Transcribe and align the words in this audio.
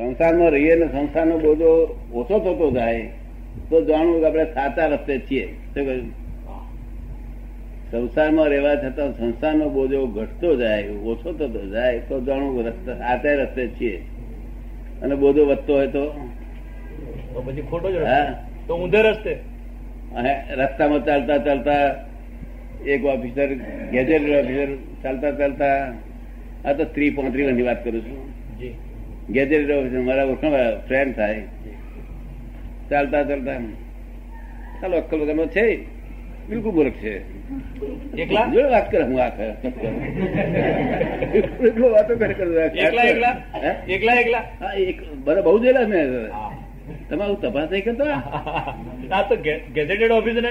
સંસારમાં 0.00 0.50
રહીએ 0.50 0.74
ને 0.74 0.86
સંસારનો 0.86 1.38
બોજો 1.38 1.70
ઓછો 2.14 2.38
થતો 2.38 2.70
જાય 2.70 3.00
તો 3.70 3.84
જાણવું 3.84 4.20
કે 4.20 4.26
આપણે 4.26 4.44
સાચા 4.44 4.86
રસ્તે 4.86 5.18
છીએ? 5.18 5.46
સંસારમાં 7.90 8.48
રહેવા 8.48 8.76
છતાં 8.76 9.12
સંસારનો 9.16 9.68
બોજો 9.68 10.06
ઘટતો 10.06 10.56
જાય 10.56 10.88
ઓછો 10.88 11.32
થતો 11.32 11.66
જાય 11.66 11.98
તો 11.98 12.20
જાણવું 12.20 12.66
રસ્તે 12.66 12.92
સાચા 12.98 13.32
રસ્તે 13.32 13.68
છીએ. 13.68 13.96
અને 15.02 15.14
બોજો 15.14 15.44
વધતો 15.46 15.74
હોય 15.74 15.86
તો? 15.86 16.04
પછી 17.46 17.62
ખોટો 17.62 17.88
હા. 17.88 18.44
તો 18.66 18.76
ઊંધે 18.76 19.02
રસ્તે. 19.02 19.32
અને 20.16 20.44
રસ્તામાં 20.50 21.04
ચાલતા 21.04 21.38
ચાલતા 21.38 21.82
એક 22.86 23.04
ઓફિસર 23.04 23.48
ગેજેટ 23.92 24.22
ઓફિસર 24.22 24.68
ચાલતા 25.02 25.30
ચાલતા 25.30 25.94
આ 26.64 26.72
તો 26.72 26.84
ત્રી 26.84 27.10
પાંત્રી 27.10 27.52
ની 27.52 27.62
વાત 27.62 27.84
કરું 27.84 28.00
છું. 28.00 28.32
જી. 28.58 28.74
ગેજેટ 29.32 29.70
ઓફિસર 29.70 30.00
મારા 30.00 30.24
ઓળખાણ 30.24 30.52
ફ્રેન્ડ 30.88 31.16
થાય. 31.16 31.42
ચાલતા 32.90 33.22
ચાલતા. 33.22 33.56
ચાલો 34.82 34.96
અક્કલ 34.96 35.18
વગરનો 35.18 35.46
છે. 35.46 35.66
બિલકુલ 36.48 36.72
મૂર્ખ 36.74 36.92
છે. 36.92 37.14
એકલા? 38.22 38.46
જો 38.46 38.70
વાત 38.70 38.90
કરે 38.90 39.02
હું 39.02 39.22
આ 39.22 39.26
એટલો 41.64 41.90
વાતો 41.90 42.14
કરે 42.16 42.34
કરું 42.34 42.56
એકલા 42.56 43.02
એકલા? 43.02 43.36
એકલા 43.88 44.14
એકલા? 44.14 44.38
હા 44.60 44.72
એક 44.72 44.98
બરાબર 45.24 45.42
બહુ 45.42 45.58
જેલા 45.58 45.86
મેં. 45.86 46.08
હા. 46.32 46.50
તમારું 47.10 47.40
તપાસ 47.40 47.70
નહીં 47.70 47.84
કરતા? 47.84 48.14
આ 49.12 49.22
તો 49.28 49.36
ગેજેટેડ 49.74 50.10
ઓફિસર 50.10 50.42
ને 50.42 50.50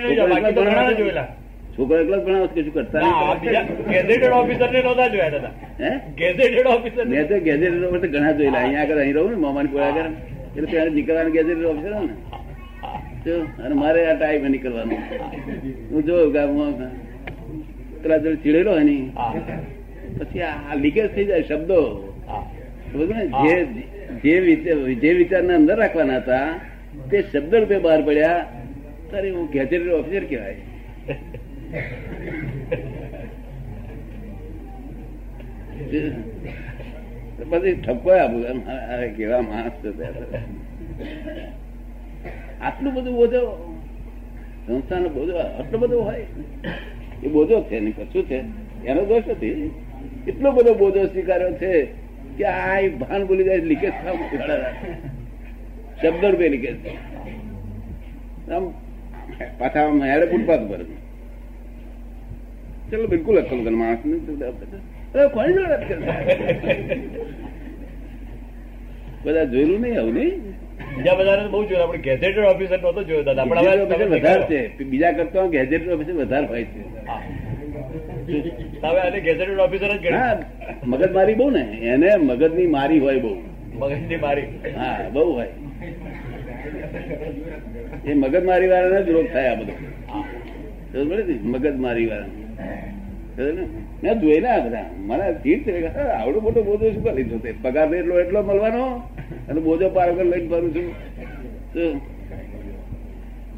જોયેલા. 0.94 1.28
છોકરા 1.76 2.02
એકલો 2.04 2.16
જ 2.20 2.24
ભણાવો 2.26 2.48
કશું 2.54 2.74
કરતા? 2.78 3.02
ના, 3.06 3.20
આ 3.32 3.36
બીજા 3.42 3.64
ગેઝેટેડ 3.92 4.34
ઓફિસર 4.42 4.70
ને 4.74 4.80
નહોતા 4.88 5.08
જોયા 5.14 5.34
દાદા. 5.36 5.54
હે? 5.82 5.92
ગેઝેટેડ 6.20 6.68
ઓફિસર 6.76 7.06
મેં 7.14 7.28
તો 7.30 7.36
ગેઝેટેડ 7.48 7.88
ઓફિસર 7.90 8.10
ઘણા 8.16 8.34
જોયેલા. 8.40 8.62
અહીંયા 8.64 8.84
આગળ 8.86 9.02
અહીં 9.04 9.16
રહું 9.18 9.32
ને 9.36 9.40
મામાની 9.46 9.74
પોળા 9.74 9.90
આગળ. 9.94 10.12
એટલે 10.56 10.68
ત્યાં 10.72 10.94
નીકળવાનું 10.98 11.34
ગેઝેટેડ 11.38 11.72
ઓફિસર 11.74 11.94
ને. 12.08 12.16
તો 13.24 13.34
અને 13.66 13.76
મારે 13.84 14.00
આ 14.12 14.16
ટાઈમે 14.20 14.48
નીકળવાનું 14.56 15.00
હું 15.92 16.02
જોઉં 16.08 16.38
હું 16.58 16.70
પેલા 18.02 18.20
જોડે 18.24 18.38
ચીડેલો 18.44 18.72
હોય 18.72 18.86
ને 18.90 18.98
પછી 20.20 20.44
આ 20.52 20.76
લીકેજ 20.84 21.08
થઈ 21.16 21.28
જાય 21.32 21.44
શબ્દો. 21.50 21.80
ને? 23.12 23.22
જે 23.46 23.56
જે 24.24 24.36
વિચાર 24.48 24.78
જે 25.04 25.12
વિચારને 25.20 25.54
અંદર 25.60 25.78
રાખવાના 25.84 26.22
હતા 26.24 26.48
તે 27.12 27.18
શબ્દ 27.22 27.54
રૂપે 27.62 27.78
બહાર 27.86 28.02
પડ્યા. 28.08 28.40
ત્યારે 29.10 29.30
હું 29.36 29.46
ગેઝેટેડ 29.54 29.94
ઓફિસર 30.00 30.24
કહેવાય. 30.32 30.58
પછી 37.50 37.76
ઠપકો 37.86 38.10
આપું 38.12 38.42
એમ, 38.52 38.60
કેવા 39.16 39.42
માણસ 39.42 39.76
છે. 39.84 40.08
આટલું 42.62 42.92
બધું 42.94 43.16
બોજો 43.20 43.42
સંસ્થાનો 44.66 45.10
બોજો 45.10 45.34
આટલો 45.38 45.78
બધો 45.78 45.98
હોય? 46.08 46.26
એ 47.24 47.28
બોજો 47.28 47.56
છે 47.70 47.78
ને 47.80 47.92
કશું 47.92 48.24
છે? 48.30 48.38
એનો 48.86 49.02
દોષ 49.06 49.26
નથી. 49.30 49.72
એટલો 50.28 50.50
બધો 50.52 50.72
બોજો 50.74 51.02
સ્વીકાર્યો 51.06 51.54
છે 51.62 51.72
કે 52.38 52.46
આ 52.46 52.82
ભાન 53.00 53.22
બોલી 53.28 53.48
જાય 53.48 53.62
લીકેજ 53.72 53.94
શબ્દ 56.02 56.24
રૂપે 56.26 56.46
લીકેજ 56.50 56.78
આમ 58.52 58.66
પાછા 59.60 59.88
હેડે 60.12 60.26
ફૂટપાથ 60.32 60.64
પર. 60.70 60.82
ચલો 62.92 63.08
બિલકુલ 63.08 63.38
અક્કલ 63.38 63.58
વગર 63.58 63.72
માણસ 63.72 64.02
ને 64.06 64.16
કોની 65.34 65.54
જોડે 65.54 65.78
બધા 69.24 69.44
જોયેલું 69.44 69.82
નહીં 69.82 70.00
આવું 70.00 70.14
નહીં 70.14 70.36
બીજા 70.96 71.16
બધાને 71.16 71.48
બહુ 71.48 71.62
જોયું 71.64 71.84
આપણે 71.84 72.02
ગેઝેટેડ 72.02 72.46
ઓફિસર 72.46 72.80
જોયો 73.04 73.24
દાદા 73.24 73.46
વધારે 73.46 74.42
છે. 74.42 74.84
બીજા 74.84 75.12
કરતા 75.12 75.46
ગેજેટ 75.48 75.88
ઓફિસર 75.88 76.14
વધારે 76.14 76.48
હોય 76.48 76.64
છે. 76.64 76.82
હા. 77.08 77.22
હવે 78.84 79.00
આને 79.00 79.20
ગેઝેટેડ 79.20 79.60
ઓફિસર 79.60 79.88
જ 79.88 79.98
ગણી. 79.98 80.14
હા 80.14 80.40
મગજમારી 80.84 81.36
બહુ 81.36 81.50
ને. 81.50 81.64
એને 81.84 82.10
મગજની 82.16 82.68
મારી 82.68 83.00
હોય 83.00 83.20
બહુ. 83.20 83.34
મગજની 83.80 84.18
મારી. 84.18 84.48
હા 84.78 85.10
બહુ 85.14 85.32
હોય. 85.34 85.48
એ 88.06 88.14
મગજ 88.14 88.44
મારી 88.44 88.68
વાળાને 88.68 89.06
જ 89.06 89.10
રોગ 89.10 89.28
થાય 89.34 89.48
આ 89.48 89.56
બધો. 89.56 89.74
ને? 90.94 91.40
મગજમારી 91.44 92.06
વાળા? 92.06 92.26
મેં 94.04 94.20
જોયેલા 94.20 94.60
બધા. 94.60 94.86
કે 95.80 95.88
હા, 95.88 96.02
આવડો 96.02 96.40
મોટો 96.40 96.64
બોજો 96.64 96.92
શું 96.92 97.04
કરી 97.04 97.16
લીધો 97.16 97.38
તે? 97.38 97.54
પગાર 97.62 97.96
એટલો 97.96 98.20
એટલો 98.20 98.42
મળવાનો? 98.42 98.86
અને 99.50 99.60
બોજો 99.62 99.90
પાર 99.90 100.12
વગર 100.12 100.26
લઈને 100.26 100.48
ભરું 100.48 100.76
છું. 100.76 100.94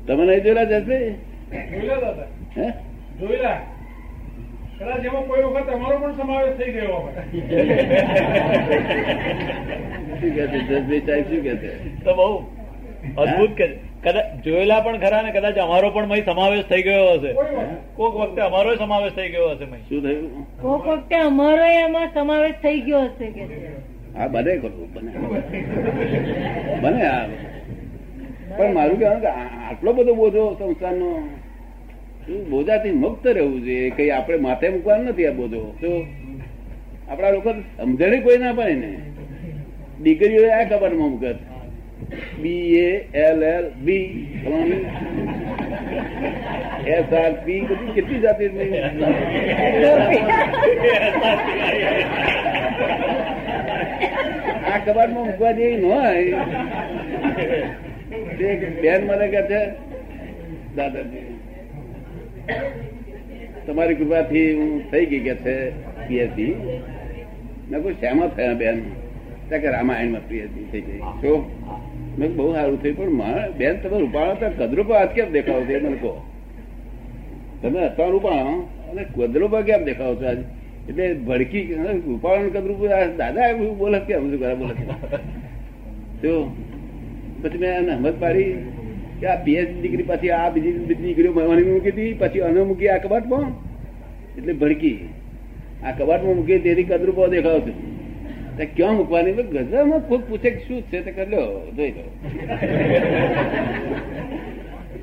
તમે 0.07 0.25
નહીં 0.25 0.43
જોયેલા 0.43 0.63
જશે? 0.63 0.97
હે? 2.57 2.67
જોયેલા. 3.19 3.57
કદાચ 4.79 5.05
એમાં 5.05 5.27
કોઈ 5.27 5.43
વખત 5.43 5.69
અમારો 5.69 5.97
પણ 5.97 6.13
સમાવેશ 6.15 6.55
થઈ 6.57 6.71
ગયો 6.71 7.09
શું 10.19 10.31
કે 10.35 10.47
છે? 10.47 10.59
જસભાઈ 10.59 10.99
સાહેબ 10.99 11.23
શું 11.23 11.41
કે 11.43 11.53
છે? 11.55 11.71
તો 12.03 12.11
બહુ 12.13 12.45
અદભુત 13.17 13.53
કે 13.55 13.65
કદાચ 14.03 14.27
જોયેલા 14.45 14.81
પણ 14.81 14.99
ખરા 14.99 15.21
ને 15.21 15.31
કદાચ 15.31 15.57
અમારો 15.57 15.89
પણ 15.91 16.07
મય 16.07 16.23
સમાવેશ 16.23 16.65
થઈ 16.65 16.83
ગયો 16.83 17.07
હશે. 17.13 17.31
કોક 17.95 18.13
વખતે 18.15 18.41
અમારો 18.41 18.75
સમાવેશ 18.77 19.13
થઈ 19.13 19.29
ગયો 19.29 19.49
હશે 19.49 19.65
મય. 19.65 19.79
શું 19.89 20.01
થયું? 20.01 20.45
કોક 20.61 20.85
વખતે 20.87 21.15
અમારો 21.21 21.65
એમાં 21.77 22.09
સમાવેશ 22.13 22.59
થઈ 22.61 22.81
ગયો 22.81 23.03
હશે 23.07 23.27
કે 23.29 23.43
હા 24.15 24.27
બને 24.29 24.53
બને. 24.93 25.11
બને 26.81 27.01
આ. 27.07 27.27
પણ 28.57 28.73
મારું 28.73 28.97
કહેવાનું 28.97 29.21
કે 29.21 29.29
આટલો 29.67 29.93
બધો 29.93 30.13
બોધો 30.15 30.43
સંસારનો 30.55 31.09
શું 32.23 32.41
બોજાથી 32.49 32.95
મુક્ત 32.95 33.25
રહેવું 33.27 33.61
જોઈએ? 33.61 33.91
કઈ 33.91 34.09
આપણે 34.11 34.37
માથે 34.39 34.69
મૂકવાનું 34.69 35.07
નથી 35.07 35.27
આ 35.27 35.33
બોધો 35.33 35.61
તો 35.81 35.91
આપણા 37.09 37.31
લોકો 37.31 37.51
સમજણી 37.77 38.21
કોઈ 38.21 38.37
ના 38.37 38.53
પાડે 38.53 38.75
ને. 38.75 38.89
દીકરીઓ 39.99 40.43
આ 40.51 40.65
કબાટમાં 40.65 41.09
મૂકે 41.09 41.31
B 42.41 42.65
A 42.77 42.89
L 43.13 43.43
L 43.43 43.65
B 43.85 44.07
S 46.95 47.13
R 47.13 47.33
P 47.45 47.61
બધી 47.61 47.93
કેટલી 47.95 48.21
જાતિ 48.23 48.45
આ 54.71 54.79
કબાટમાં 54.85 55.25
મૂકવા 55.25 55.53
જેવી 55.59 55.77
ન 55.77 55.83
હોય. 55.85 56.23
બેન 58.81 59.01
મને 59.07 59.27
કે 59.33 59.41
છે, 59.49 59.61
દાદાજી, 60.75 61.27
તમારી 63.65 63.95
કૃપાથી 63.95 64.49
હું 64.53 64.71
થઈ 64.91 65.05
ગઈ 65.05 65.23
કે 65.27 65.35
છે 65.43 65.55
પીએચડી 66.07 66.53
મેં 67.69 67.79
કોઈ 67.83 67.97
શેમાં 68.01 68.29
થયા 68.35 68.59
બેન? 68.63 68.77
કે 69.49 69.67
રામાયણમાં 69.69 70.25
પીએચડી 70.29 70.67
થઈ 70.71 70.81
ગઈ. 70.81 71.01
શું 71.21 71.39
મેં 72.17 72.29
બહુ 72.37 72.45
સારું 72.53 72.77
થયું, 72.81 72.95
પણ 72.97 73.13
મારે 73.21 73.43
બેન, 73.59 73.75
તમે 73.81 73.97
રૂપાળા 74.03 74.35
હતા 74.37 74.51
કદરૂપા 74.59 75.05
કેમ 75.15 75.29
દેખાવ 75.35 75.61
છો 75.67 75.77
મને 75.83 75.97
કહો. 76.01 76.13
તમે 77.61 77.79
હતા 77.87 78.09
રૂપાળા 78.15 78.57
અને 78.89 79.03
કદરૂપા 79.15 79.63
કેમ 79.69 79.81
દેખાવ 79.89 80.13
છો 80.19 80.25
આજે? 80.31 80.43
એટલે 80.89 81.05
ભડકી 81.27 81.63
રૂપાળા 82.07 82.51
કદરૂપા 82.55 83.01
દાદા 83.19 83.49
બોલે 83.81 83.99
કેમ 84.07 84.23
શું 84.31 84.39
કરે, 84.41 84.55
બોલે 84.61 84.73
તો 86.21 86.33
પછી 87.41 87.61
મેં 87.63 87.89
હમત 87.89 88.15
પાડી 88.23 88.51
કે 89.19 89.25
આ 89.27 89.39
પીએચડી 89.45 89.79
ડિગ્રી 89.81 90.07
પછી 90.09 90.33
આ 90.39 90.49
બીજી 90.55 90.73
બીજી 90.89 91.03
ડિગ્રીઓ 91.03 91.31
મળવાની 91.37 91.67
મૂકી 91.69 91.93
હતી 91.93 92.11
પછી 92.21 92.43
અને 92.47 92.61
મૂકી 92.69 92.89
આ 92.93 92.99
કબાટમાં. 93.05 93.47
એટલે 94.37 94.53
ભડકી. 94.61 94.97
આ 95.85 95.93
કબાટમાં 95.99 96.35
મૂકી 96.39 96.59
તેથી 96.65 96.87
કદરૂપો 96.91 97.27
દેખાવ 97.33 97.59
છું. 97.65 97.90
ક્યાં 98.57 98.95
મૂકવાની? 98.95 99.31
તો 99.31 99.43
કોઈ 99.99 100.17
પૂછે 100.17 100.59
શું 100.67 100.81
છે 100.81 101.01
તે 101.01 101.11
કર્યો 101.11 101.71
જોઈ 101.75 101.91
લો. 101.91 102.03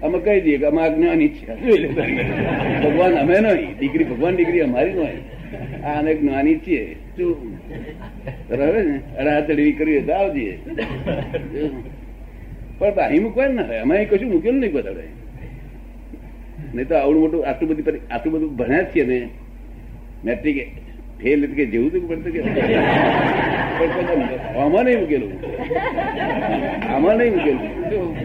અમે 0.02 0.18
કહી 0.18 0.40
દઈએ 0.40 0.58
કે 0.58 0.66
અમે 0.66 0.82
અજ્ઞાની 0.82 1.28
છે. 1.28 1.46
ભગવાન 2.82 3.14
અમે 3.14 3.40
નહીં. 3.40 3.78
ડિગ્રી 3.78 4.04
ભગવાન 4.04 4.36
ડિગ્રી 4.36 4.60
અમારી 4.60 4.92
નહીં. 4.92 5.20
આ 5.86 5.98
અમે 6.00 6.14
જ્ઞાની 6.14 6.56
છીએ. 6.66 6.96
શું? 7.16 7.58
બરાબર 8.48 8.84
ને? 8.84 9.00
અડાતડી 9.18 9.72
કરવી 9.72 9.98
હોય 9.98 10.06
તો 10.06 10.12
આવજે. 10.12 10.58
પણ 12.78 12.90
અહીં 12.90 13.22
મૂકવાનું 13.22 13.56
ના 13.56 13.82
અમે 13.82 14.04
કશું 14.04 14.30
મૂકેલું 14.30 14.60
નહીં 14.60 14.72
બધાડે 14.72 15.06
નહીં 16.74 16.88
તો 16.88 16.94
આવડું 16.94 17.20
મોટું 17.20 17.46
આટલું 17.46 17.76
બધી 17.76 18.00
આટલું 18.10 18.34
બધું 18.34 18.56
ભણ્યા 18.56 18.82
છીએ 18.82 19.06
ને. 19.06 19.28
મેટ્રિક 20.24 20.58
ફેલ 21.22 21.44
એટલે 21.44 21.66
જેવું 21.66 21.92
તો 21.92 22.00
પડતું 22.00 22.32
કે. 22.32 22.40
આમાં 23.78 24.84
નહીં 24.86 24.98
મૂકેલું 25.00 25.32
આમાં 26.94 27.16
નહીં 27.18 27.32
મૂકેલું 27.34 28.16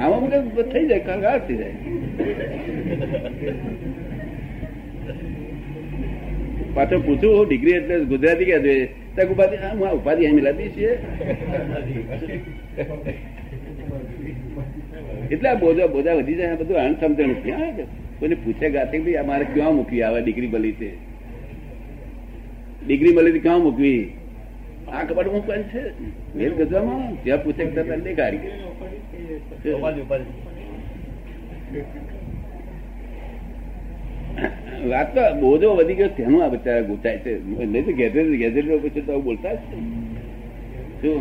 આમાં 0.00 0.20
મૂકે 0.22 0.62
થઈ 0.72 0.84
જાય 0.90 1.02
કંગાળ 1.06 1.40
થઈ 1.46 1.58
જાય. 1.60 1.74
પાછો 6.74 6.96
પૂછું 7.06 7.46
ડિગ્રી 7.48 7.76
એટલે 7.80 7.94
ગુજરાતી 8.12 8.48
કે 8.50 8.58
છે? 8.66 8.74
ત્યાં 9.14 9.32
ઉપાધિ 9.34 9.56
હા 9.64 9.92
ઉપાધિ 10.00 10.22
અહીં 10.26 10.36
મિલાતી 10.38 10.70
છીએ. 10.74 10.92
એટલે 15.34 15.48
બોજા 15.64 15.88
બોધા 15.96 16.16
વધી 16.20 16.38
જાય 16.40 16.56
બધું 16.62 16.78
આણ 16.82 16.94
સમજણ 17.00 17.32
કે 17.76 17.84
કોઈને 18.20 18.36
પૂછે 18.44 18.66
ગાતે 18.76 18.96
ભાઈ 19.04 19.18
અમારે 19.24 19.44
ક્યાં 19.54 19.74
મૂકવી? 19.80 20.02
આવે 20.06 20.20
ડિગ્રી 20.22 20.52
ભલી 20.54 20.74
છે. 20.80 20.90
ડિગ્રી 22.86 23.14
મળી 23.18 23.42
ક્યાં 23.46 23.62
મૂકવી? 23.66 24.00
આ 24.92 25.04
કબાટ 25.08 25.28
મૂકવાની 25.32 25.68
છે. 25.72 25.82
વેલ 26.38 26.52
ગજવામાં 26.58 27.22
ત્યાં 27.24 27.42
પૂછે 27.44 27.64
તરત 27.74 28.02
દેખાડી 28.04 28.52
વાત 34.90 35.08
તો 35.14 35.22
બોધો 35.40 35.68
વધી 35.78 35.94
ગયો 35.94 36.10
તેનું 36.16 36.44
આ 36.44 36.48
બચારા 36.48 36.86
ગોચાય 36.90 37.18
છે. 37.24 37.32
નહીં 37.48 37.84
તો 37.86 37.92
ગેજેટ 37.92 38.28
ગેજેટ 38.42 38.66
પછી 38.84 39.04
તો 39.08 39.20
બોલતા 39.20 39.54
જ 39.54 39.60
શું? 41.00 41.20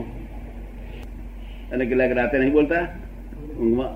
અને 1.71 1.83
કેટલાક 1.85 2.11
રાતે 2.17 2.35
નહીં 2.39 2.51
બોલતા? 2.51 2.83
ઊંઘમાં. 3.59 3.93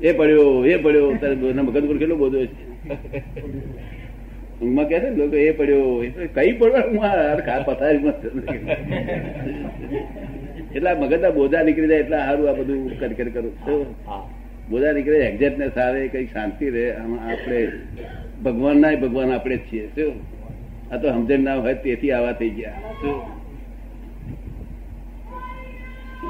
એ 0.00 0.12
પડ્યો 0.12 0.46
એ 0.66 0.76
પડ્યો. 0.76 1.14
તારે 1.20 1.34
મગજ 1.34 1.84
પર 1.88 1.98
કેટલો 1.98 2.16
બોધો 2.16 2.46
છે? 2.46 2.62
ઊંઘમાં 4.62 4.88
કે 4.88 4.98
છે 5.00 5.08
ને 5.08 5.16
લોકો 5.16 5.36
એ 5.36 5.50
પડ્યો 5.50 6.04
કઈ 6.34 6.52
પડવા 6.52 6.82
એટલા 10.74 10.94
મગજના 10.94 11.30
બોધા 11.30 11.62
નીકળી 11.62 11.88
જાય, 11.88 11.98
એટલા 11.98 12.18
સારું 12.18 12.48
આ 12.48 12.52
બધું 12.52 13.00
કરી. 13.00 13.14
કરી? 13.14 13.50
બોધા 14.70 14.92
નીકળે 14.92 15.18
એક્ઝેક્ટનેસ 15.18 15.78
આવે, 15.78 16.08
કઈ 16.08 16.26
શાંતિ 16.26 16.70
રહે 16.70 16.90
આપણે 16.92 17.68
ભગવાન 18.44 18.76
ના 18.80 18.90
ભગવાન 18.94 19.32
આપણે 19.32 19.56
જ 19.56 19.60
છીએ. 19.72 19.86
શું 19.88 20.12
આ 20.92 20.96
તો 20.96 21.08
સમજણ 21.08 21.40
ના 21.40 21.54
હોય, 21.54 21.74
તેથી 21.74 22.12
આવા 22.12 22.32
થઈ 22.32 22.50
ગયા. 22.50 22.72
શું 23.02 23.16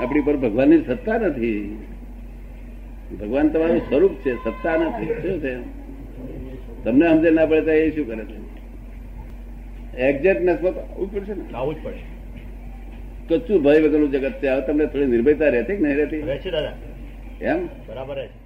આપણી 0.02 0.20
પર 0.20 0.37
ભગવાનની 0.37 0.81
સત્તા 0.81 1.19
નથી. 1.19 1.78
ભગવાન 3.20 3.49
તમારું 3.49 3.78
સ્વરૂપ 3.78 4.14
છે, 4.14 4.35
સત્તા 4.35 4.76
નથી. 4.76 5.06
શું 5.06 5.40
છે? 5.40 5.81
તમને 6.84 7.08
સમજણ 7.08 7.32
ના 7.32 7.46
પડે 7.46 7.61
તો 7.61 7.70
એ 7.70 7.90
શું 7.90 8.06
કરે 8.06 8.25
છે? 8.25 8.52
એક્ઝેક્ટનેસમાં 9.96 10.73
તો 10.75 10.81
આવવું 10.81 11.14
પડશે 11.14 11.34
ને? 11.34 11.55
આવું 11.55 11.75
જ 11.75 11.79
પડે 11.82 12.12
કચ્છું 13.29 13.62
ભય 13.62 13.81
વગરનું 13.81 14.11
જગત 14.11 14.32
છે? 14.32 14.49
હવે 14.49 14.67
તમને 14.67 14.87
થોડી 14.87 15.06
નિર્ભયતા 15.06 15.49
રહેતી 15.49 15.76
કે 15.76 15.82
નહીં 15.82 15.96
રહેતી? 15.96 16.20
રહે 16.20 16.38
છે 16.38 16.50
દાદા. 16.50 16.73
એમ? 17.40 17.67
બરાબર 17.67 18.26
છે. 18.26 18.41